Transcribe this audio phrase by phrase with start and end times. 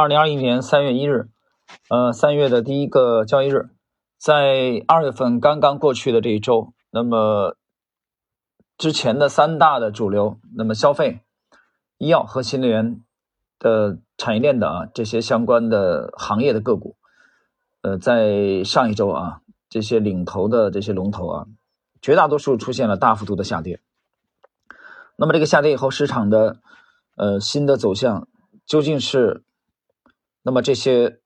[0.00, 1.28] 二零二一年三月一日，
[1.90, 3.68] 呃，三月的第一个交易日，
[4.16, 7.54] 在二月份刚刚过去的这一周，那么
[8.78, 11.20] 之前的三大的主流，那么消费、
[11.98, 13.02] 医药和新能源
[13.58, 16.96] 的产业链的啊这些相关的行业的个股，
[17.82, 21.46] 呃，在上一周啊，这些领头的这些龙头啊，
[22.00, 23.80] 绝大多数出现了大幅度的下跌。
[25.16, 26.56] 那么这个下跌以后，市场的
[27.16, 28.26] 呃新的走向
[28.64, 29.42] 究竟是？
[30.42, 31.20] 那么这些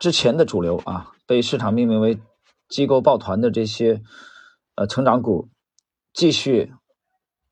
[0.00, 2.18] 之前的主流啊，被市场命名为
[2.68, 4.02] 机构抱团的这些
[4.76, 5.50] 呃成长股，
[6.12, 6.72] 继续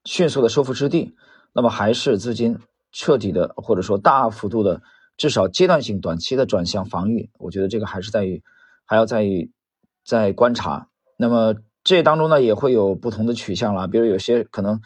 [0.05, 1.15] 迅速的收复失地，
[1.53, 2.59] 那么还是资金
[2.91, 4.81] 彻底的或者说大幅度的，
[5.19, 8.43] 至少阶段性短期的转向防御，我觉得这个还是在于
[8.87, 9.53] 还要在于
[10.05, 10.89] 在观察。
[11.19, 14.81] 那么这当中呢，也会有不同的取向了，比如有些可能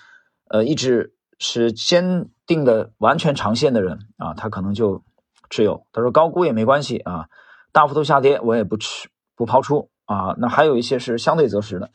[0.48, 5.04] 呃一直是坚定的完全长线的人啊，他可能就。
[5.48, 7.28] 持有，他说高估也没关系啊，
[7.72, 10.34] 大幅度下跌我也不吃不抛出啊。
[10.38, 11.90] 那还有一些是相对择时的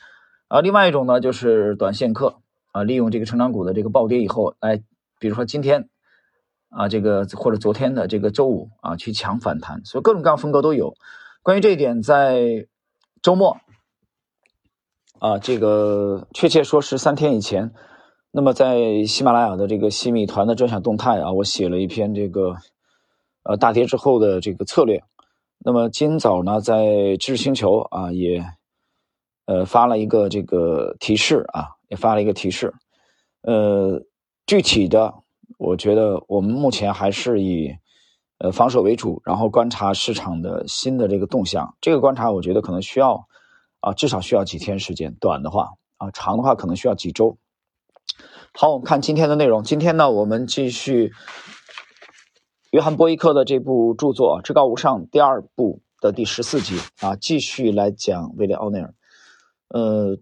[0.47, 0.61] 啊。
[0.61, 2.38] 另外一种呢，就是短线客
[2.71, 4.77] 啊，利用这个成长股的这个暴跌以后，来，
[5.19, 5.89] 比如说今天
[6.69, 10.93] 啊，这个或者昨天的这个周五啊，去抢反弹，所以各种各样风格都有。
[11.43, 12.67] 关于这一点，在
[13.21, 13.58] 周末
[15.19, 17.73] 啊，这个确切说是三天以前，
[18.31, 22.55] 那么在喜马拉雅的这个西米团的专享动态啊，我写了一篇这个。
[23.44, 25.03] 呃，大跌之后的这个策略。
[25.64, 28.44] 那么今早呢，在知识星球啊，也
[29.45, 32.73] 呃发了一个这个提示啊，也发了一个提示。
[33.44, 34.02] 呃，
[34.45, 35.14] 具体的，
[35.58, 37.75] 我觉得我们目前还是以
[38.39, 41.76] 呃防守为主，然后观察市场的新的这个动向。
[41.80, 43.28] 这个观察，我觉得可能需要
[43.81, 45.16] 啊，至少需要几天时间。
[45.20, 47.38] 短的话啊，长的话可能需要几周。
[48.53, 49.64] 好，我们看今天的内容。
[49.64, 51.11] 今天呢，我们继续。
[52.72, 58.93] 约翰·波伊克的这部著作《至高无上》第二部的第十四集啊，继续来讲威廉·奥内尔。
[59.67, 60.17] 呃，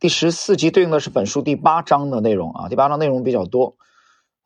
[0.00, 3.76] 第十四集对应的是本书第八章的内容啊，第八章内容比较多。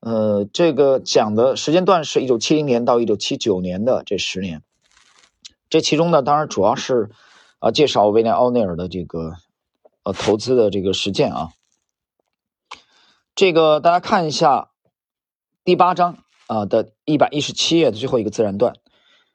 [0.01, 4.63] 呃，这个讲的时间段是一九七零年到一九七九年的这十年。
[5.71, 7.09] 这其中呢，当然主要是
[7.61, 9.37] 啊，介绍威廉·奥内尔的这个
[10.03, 11.49] 呃投资的这个实践啊。
[13.35, 14.69] 这个大家看一下
[15.65, 16.19] 第八章。
[16.53, 18.75] 啊的一百一十七页的最后一个自然段，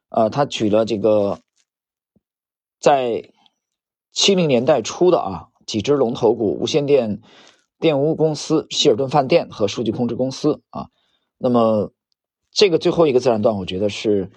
[0.09, 1.39] 呃，他举了这个
[2.79, 3.31] 在
[4.11, 7.21] 七零年代初的啊几只龙头股：无线电
[7.79, 10.89] 电屋公司、希尔顿饭店和数据控制公司啊。
[11.39, 11.91] 那么
[12.51, 14.29] 这个最后一个自然段，我觉得是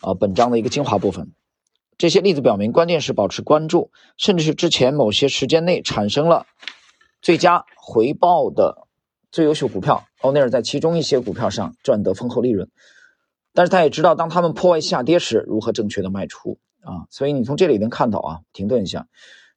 [0.00, 1.32] 啊本章的一个精华部分。
[1.98, 6.46] 这些例子表明，关键是保持关注，甚至是之前某些时间内产生了
[7.22, 8.83] 最佳回报的。
[9.34, 12.70] 最优秀股票，欧内尔在其中一些股票上赚得丰厚利润，
[13.52, 19.08] 但是他也知道当他们破位下跌时如何正确的卖出啊，所以你从这里能看到啊，停顿一下，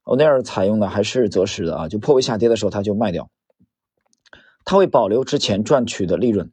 [0.02, 3.30] 欧内尔采用的还是择时的啊，就破位下跌的时候他就卖掉，
[4.66, 6.52] 他会保留之前赚取的利润。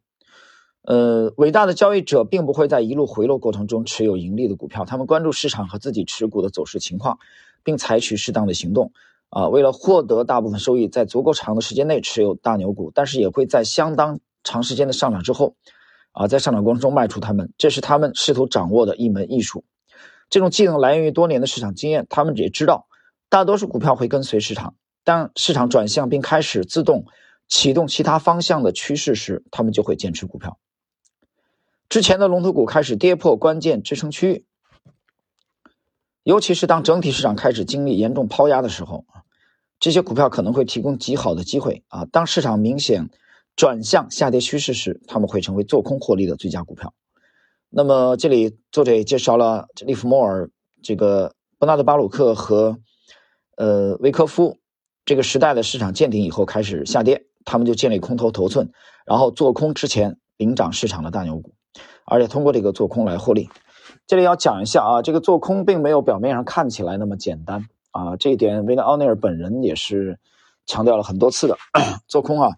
[0.83, 7.19] 呃，伟大的交易者并不会在一路回落过程中持有盈利的股票，他们关注市场和自己持股的走势情况，
[7.63, 8.93] 并采取适当的行动。
[9.35, 15.57] 啊，为了获得大部分收益，在足够长的时间内持有大牛股，但是也会在相当长时间的上涨之后，
[16.13, 19.65] 啊，在上涨过程中卖出它们，这是他们试图掌握的一门艺术。
[20.31, 22.87] 这种技能来源于多年的市场经验，他们也知道，
[23.29, 27.05] 大多数股票会跟随市场，当市场转向并开始自动
[27.49, 30.59] 启动其他方向的趋势时，他们就会减持股票。
[31.89, 34.45] 之前的龙头股开始跌破关键支撑区域，
[36.25, 39.05] 尤其是当整体市场开始经历严重抛压的时候。
[39.81, 42.07] 这些股票可能会提供极好的机会啊！
[42.07, 43.11] 当市场明显
[43.55, 46.95] 转向下跌趋势时，他们会成为做空获利的最佳股票。
[47.69, 50.49] 那么，这里作者也介绍了利弗莫尔、
[50.83, 52.79] 这个伯纳德·巴鲁克和
[53.57, 54.59] 呃维科夫
[55.05, 58.71] 这个时代的市场见顶以后开始下跌，他们就建立空头头寸，
[59.05, 61.53] 然后做空之前领涨市场的大牛股，
[62.07, 63.51] 而且通过这个做空来获利。
[64.07, 67.67] 这里要讲一下啊，这个做空并没有表面上看起来那么简单。
[67.91, 70.19] 啊，这一点，威廉·奥内尔本人也是
[70.67, 71.57] 强调了很多次的。
[72.09, 72.57] 做空啊，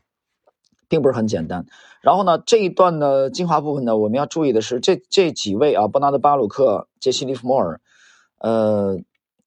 [0.88, 1.66] 并不是很简单。
[2.00, 7.80] 然后呢，这一段的精华部分呢，我们要注意的是，这这几位啊，伯纳德·巴鲁克、杰西·利弗莫尔，
[8.38, 8.98] 呃，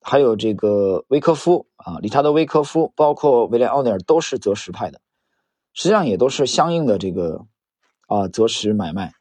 [0.01, 5.01] 还有这个威科夫啊，理查德·威科夫，包括威廉·奥内尔，都是择时派的，
[5.73, 7.45] 实际上也都是相应的这个
[8.07, 9.13] 啊择时买卖。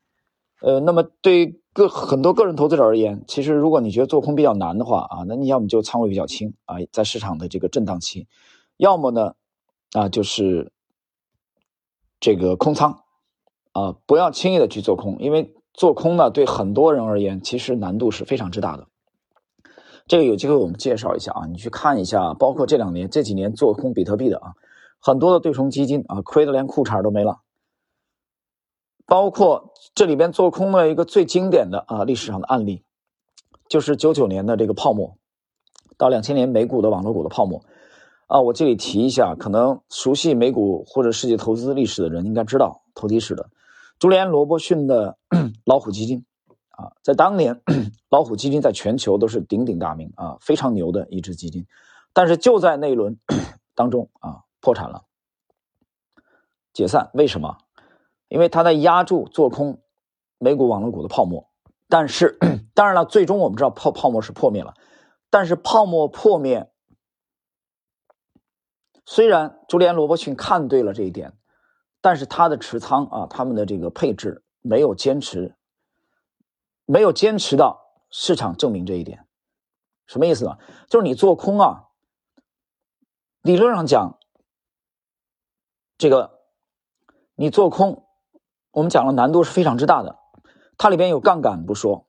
[0.61, 1.61] 呃，那么对。
[1.75, 8.27] 个很多个人投资者而言，其实如果你觉得做空比较难的话啊，那你要么就仓位比较轻啊，在市场的这个震荡期，
[8.77, 9.35] 要么呢
[9.93, 10.73] 啊就是
[12.19, 13.05] 这个空仓
[13.71, 18.89] 啊，不要轻易的去做空，因为做空呢，对很多人而言，其实难度是非常之大的。
[20.09, 24.55] 这个有机会我们介绍一下啊，你去看一下，包括这两年这几年做空比特币的啊，
[24.99, 27.39] 很多的对冲基金啊，亏得连裤衩都没了。
[29.07, 32.85] 包括这里边做空的一个最经典的啊历史上的案例，
[33.69, 35.19] 就是九九年的这个泡沫，
[35.97, 37.65] 到两千年美股的网络股的泡沫。
[38.29, 43.51] 啊，我这里提一下，可能熟悉美股或者世界投资历史的人应该知道，投机史的，
[43.99, 45.19] 朱利安·罗伯逊的
[45.67, 46.25] 老虎基金，
[46.69, 47.61] 啊，在当年，
[48.09, 51.67] 老虎基金在全球都是鼎鼎大名啊，非常牛的一支基金，
[52.13, 53.19] 但是就在那一轮
[53.75, 55.07] 当中啊，破产了，
[56.73, 57.11] 解散。
[57.15, 57.59] 为什么？
[58.29, 59.81] 因为他在压住做空
[60.39, 61.51] 美股网络股的泡沫。
[61.89, 62.39] 但是，
[62.75, 64.75] 当然了，最终我们知道泡泡沫是破灭了，
[65.31, 66.71] 但是泡沫破灭。
[69.07, 71.33] 虽然朱利安·罗伯逊看对了这一点，
[72.03, 75.57] 但是他的持仓啊，他们的这个配置没有坚持，
[76.85, 77.81] 没有坚持到
[78.11, 79.27] 市场证明这一点，
[80.07, 80.59] 什么意思呢？
[80.89, 81.85] 就是你做空啊，
[83.41, 84.19] 理论上讲，
[85.97, 86.41] 这个
[87.35, 88.07] 你做空，
[88.73, 90.19] 我们讲了难度是非常之大的，
[90.79, 92.07] 它里边有杠杆不说，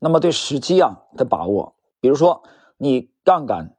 [0.00, 2.42] 那么对时机啊的把握，比如说
[2.76, 3.72] 你杠杆。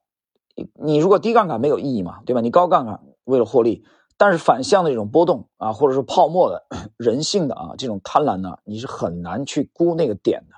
[0.74, 2.42] 你如果低杠杆没有意义嘛，对吧？
[2.42, 3.86] 你高杠杆为了获利，
[4.18, 6.66] 但是反向的这种波动啊，或者说泡沫的
[6.98, 10.56] 人性的啊这种贪婪呢，你是很难去估那个点的，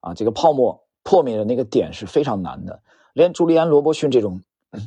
[0.00, 2.80] 啊，这个泡沫破灭的那个点是非常难的，
[3.12, 4.42] 连朱利安·罗伯逊这种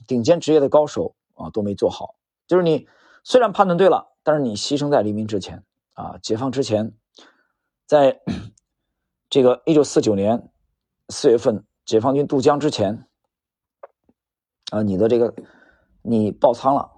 [0.08, 2.16] 顶尖职业的高手啊都没做好。
[2.48, 2.88] 就是你
[3.24, 6.94] 虽然判断对了，但是你牺牲在黎明之前啊，解放之前，
[7.86, 8.22] 在
[9.30, 10.52] 这个一九四九年
[11.10, 13.08] 四月份解放军渡江之前。
[14.72, 15.34] 啊，你的这个
[16.02, 16.90] 你爆仓了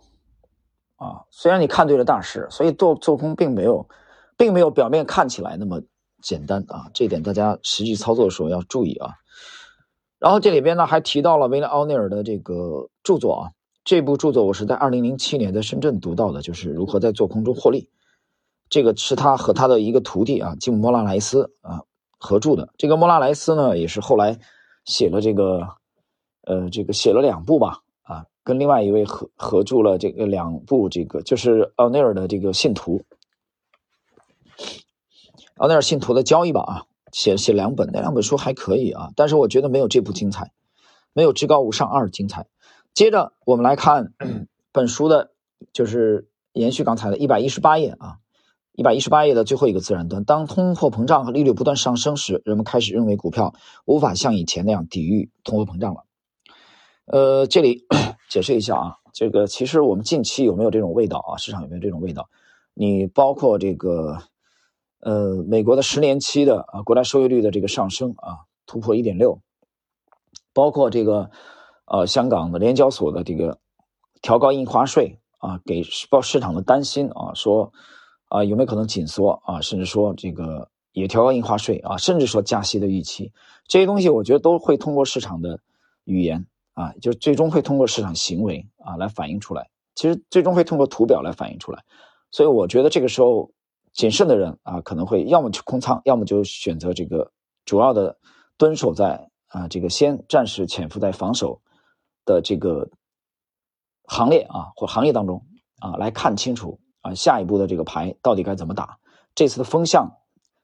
[0.97, 1.25] 啊！
[1.31, 3.89] 虽然你看对了大势，所以做做空并没有，
[4.37, 5.81] 并没有表面看起来那么
[6.21, 6.87] 简单啊！
[6.93, 9.15] 这一点大家实际操作的时候要注意啊。
[10.19, 13.51] 然后这里边呢还提到了威廉奥尼尔的这个著作啊，
[13.83, 17.89] 这部著作我是在二零零七年在深圳读到的，就是如何在做空中获利。
[18.73, 21.83] 这个是他和他的一个徒弟啊，吉姆·莫拉莱斯啊
[22.17, 22.73] 合著的。
[22.77, 24.39] 这个莫拉莱斯呢，也是后来
[24.85, 25.67] 写了这个。
[26.45, 33.05] 呃，这个写了两部吧，啊，跟另外一位合合著了这个两部，这个就是奥内尔的这个信徒，
[35.55, 36.83] 奥内尔信徒的交易吧，啊，
[37.13, 40.51] 写写两本，那两本书还可以啊，但是我觉得没有这部精彩，
[41.13, 42.45] 没有至高无上二精彩。
[42.93, 44.11] 接着我们来看
[44.73, 45.31] 本书的，
[45.71, 48.17] 就是延续刚才的一百一十八页啊，
[48.75, 53.53] 一百一十八页的最后一个自然段，当通货膨胀和利率不断上升时，人们开始认为股票
[53.85, 56.05] 无法像以前那样抵御通货膨胀了。
[57.05, 57.85] 呃，这里
[58.29, 61.37] 解释一下啊，这个其实我们近期有没有这种味道啊？
[61.37, 62.29] 市场有没有这种味道？
[62.73, 64.17] 你包括这个，
[65.01, 69.39] 呃，美国的十年期的啊国债收益率的这个上升啊，突破一点六，
[70.51, 71.29] 包括这个，
[71.85, 73.59] 呃，香港的联交所的这个
[74.23, 77.71] 调高印花税啊，给市报市场的担心啊，说
[78.33, 83.31] 啊有没有可能紧缩啊，甚至说这个也调高印花税啊，甚至说加息的预期，
[83.67, 85.59] 这些东西我觉得都会通过市场的
[86.05, 86.45] 语言。
[86.75, 91.83] 啊，就是最终会通过市场行为啊来反映出来，其实最终会通过图表来反映出来，
[92.31, 93.51] 所以我觉得这个时候
[93.91, 97.31] 谨慎的人啊可能会要么去空仓，要么就选择这个
[97.63, 98.17] 主要的
[98.57, 101.61] 蹲守在啊这个先暂时潜伏在防守
[102.25, 102.89] 的这个
[104.05, 105.45] 行列啊或行业当中
[105.77, 108.97] 啊来看清楚啊下一步的这个牌到底该怎么打，
[109.35, 110.17] 这次的风向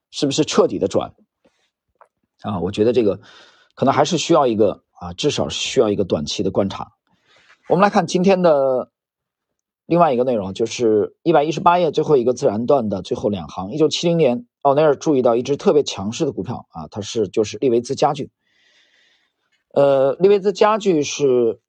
[0.10, 1.14] 是不是彻底的转
[2.42, 2.60] 啊？
[2.60, 3.20] 我觉得这个
[3.76, 4.84] 可能还是需要一个。
[5.00, 6.92] 啊，至少需要一个短期的观察。
[7.70, 8.92] 我们来看今天的
[9.86, 13.72] 另外一个内容，就是一百一十八页最后一个自然段的最后两行。
[13.72, 18.30] 一九七零年，奥内尔注意到一只特别强势的股票啊，它是就是利维兹家具。
[19.74, 21.62] 呃，利维兹家具是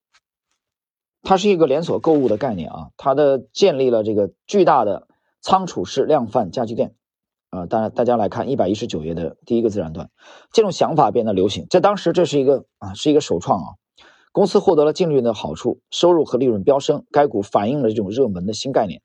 [1.23, 5.07] 它是一个连锁购物的概念啊，它的建立了这个巨大的
[5.41, 6.95] 仓储式量贩家具店。
[7.51, 10.09] 啊，当然，大家来看一百一十九页的第一个自然段，
[10.53, 11.67] 这种想法变得流行。
[11.69, 13.69] 在当时，这是一个啊，是一个首创啊。
[14.31, 17.05] 公司获得了净利润的好处，收入和利润飙升。
[17.11, 19.03] 该股反映了这种热门的新概念。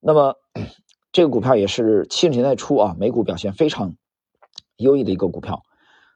[0.00, 0.36] 那么，
[1.12, 3.96] 这个股票也是七十年代初啊，美股表现非常
[4.78, 5.62] 优异的一个股票。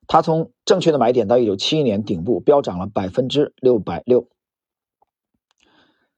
[0.07, 4.26] 它从正确的买点到一九七一年顶部飙涨了百分之六百六。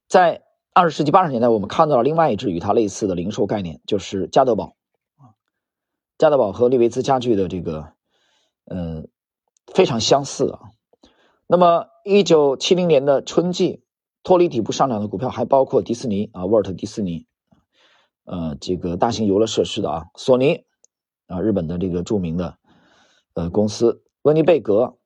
[0.09, 0.43] 在
[0.73, 4.77] 二十世纪八十年代，我们看到了另外一只与它类似的零售概念，就是加德堡。
[6.19, 7.93] 加德堡和利维兹家具的这个，
[8.67, 9.09] 嗯，
[9.73, 10.61] 非常相似啊。
[11.47, 13.83] 那么，一九七零年的春季
[14.23, 17.27] 脱离底部上涨的股票还包括迪士尼啊，沃尔特迪士尼。
[18.27, 20.65] 呃这个大型游乐设施的啊，索尼
[21.27, 22.57] 啊，日本的这个著名的
[23.35, 24.97] 呃公司，温尼贝格、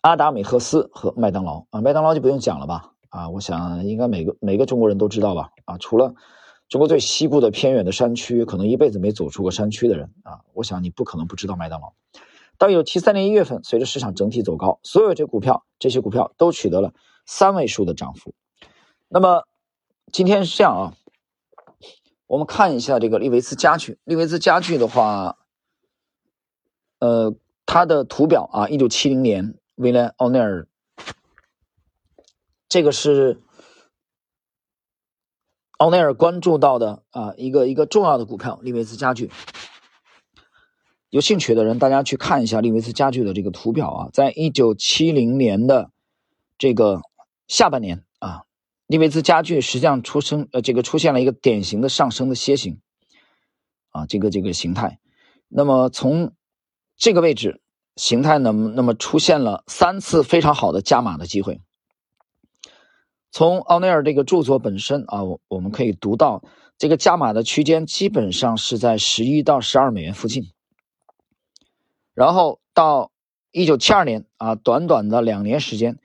[0.00, 6.12] 阿达美赫斯和麦当劳啊，麦当劳就不用讲了吧啊，我想应该每个每个中国人都知道吧啊，除了
[6.68, 11.92] 中国最西部的偏远的山区，可能一辈子没走出过山区的人啊，我想你不可能不知道麦当劳。
[12.58, 16.92] 到一九七三年一月份，随着市场整体走高，所有这股票这些股票都取得了
[17.24, 18.34] 三位数的涨幅。
[19.06, 19.44] 那么
[20.10, 20.94] 今天是这样啊，
[22.26, 23.96] 我们看一下这个利维斯家具。
[24.02, 25.38] 利维斯家具的话，
[26.98, 27.32] 呃，
[27.64, 30.66] 它的图表啊，一九七零年，威廉奥内尔，
[32.68, 33.40] 这个是
[35.78, 39.30] 奥内尔关注到的啊一个一个重要的股票，利维斯家具。
[41.10, 45.90] 有兴趣的人，大家去看一下利维斯家具的这个图表啊，在一九七零年的
[46.58, 47.02] 这个
[47.46, 48.42] 下半年啊，
[48.88, 52.80] 利维斯家具实际上出生呃，这个出现了一个典型的上升的楔形
[53.90, 54.98] 啊，这个这个形态。
[55.46, 56.32] 那么从
[56.96, 57.60] 这个位置
[57.94, 61.60] 形态呢，那么出现了三次非常好的加码的机会。
[63.34, 66.44] 从奥内尔这个著作本身啊，我我们可以读到
[66.78, 70.52] 这个加码的区间基本上是在十一到十二美元附近。
[72.14, 73.10] 然后到
[73.50, 75.98] 一九七二年啊，短短的两年时间，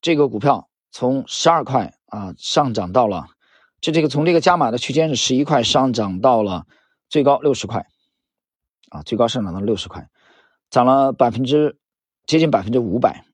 [0.00, 3.28] 这个股票从十二块啊上涨到了，
[3.80, 6.66] 就这个从这个加码的区间是十一块上涨到了
[7.08, 7.86] 最高六十块，
[8.88, 10.08] 啊，最高上涨到六十块，
[10.70, 11.78] 涨了百分之
[12.26, 13.24] 接近百分之五百，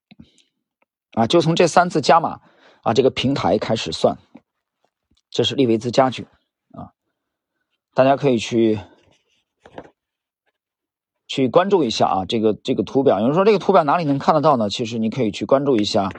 [1.12, 2.42] 啊，就从这三次加码
[2.82, 4.18] 啊这个平台开始算，
[5.30, 6.26] 这是利维兹家具
[6.72, 6.92] 啊，
[7.94, 8.78] 大家可以去。
[11.32, 13.20] 去关注一下啊，这个这个图表。
[13.20, 14.68] 有人说这个图表哪里能看得到呢？
[14.68, 16.10] 其实你可以去关注一下，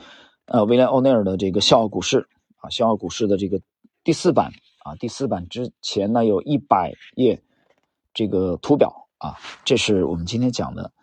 [0.45, 2.29] 呃，威廉欧内尔的这个笑傲股市
[2.61, 3.59] 啊，笑傲股市的这个
[4.05, 4.53] 第四版
[4.85, 7.43] 啊，第四版之前呢有一百页
[8.13, 10.93] 这个图表啊，这是我们今天讲的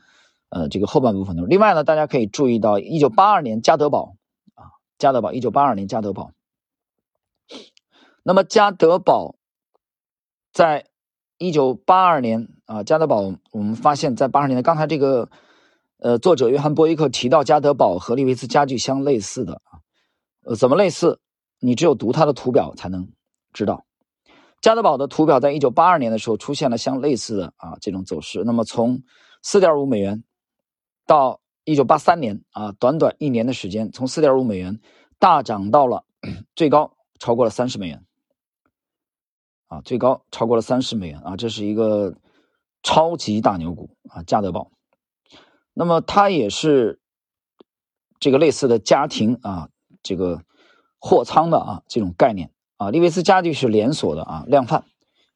[0.49, 1.43] 呃这个后半部分的。
[1.43, 4.15] 另外呢，大家可以注意到一九八二年加德宝，
[4.99, 6.33] 加德宝一九八二年加德宝，
[8.23, 9.37] 那么加德宝
[10.53, 10.87] 在。
[11.41, 15.31] 一九八二年啊，加德堡，我们发现，在八二年的刚才这个，
[16.01, 19.79] 呃，作者约翰波伊克提到加德堡和利维斯家具相类似的啊，
[20.43, 21.21] 呃，怎么类似？
[21.61, 23.09] 你只有读它的图表才能
[23.53, 23.85] 知道。
[24.61, 28.43] 加德堡的图表在一九八二年的时候出现了相类似的啊这种走势。
[28.45, 29.05] 那么从
[29.41, 30.25] 四点五美元
[31.07, 34.81] 到一九八三年啊，短短一年的时间，从四点五美元
[35.19, 36.07] 大涨到了
[36.57, 38.07] 最高超过了三十美元。
[39.67, 42.17] 啊，最高超过了三十美元啊，这是一个
[42.83, 44.71] 超级大牛股啊，加德宝。
[45.75, 47.01] 那么它也是
[48.19, 49.69] 这个类似的家庭啊，
[50.03, 50.43] 这个
[50.99, 52.91] 货仓的啊这种概念啊。
[52.91, 54.87] 利维斯家具是连锁的啊，量贩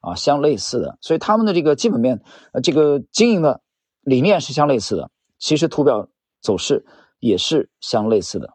[0.00, 2.22] 啊，相类似的，所以他们的这个基本面
[2.54, 3.60] 呃，这个经营的
[4.00, 5.10] 理念是相类似的。
[5.38, 6.08] 其实图表
[6.42, 6.84] 走势
[7.20, 8.52] 也是相类似的。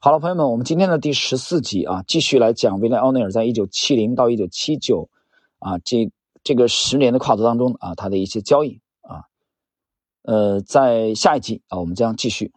[0.00, 5.08] 好了，朋友们，我们今天的第十四集啊，继续来讲威廉奥内尔在一九七零到一九七九
[5.58, 6.10] 啊这
[6.42, 9.24] 这个十年的跨度当中啊，他的一些交易啊，
[10.22, 12.52] 呃，在下一集啊，我们将继续。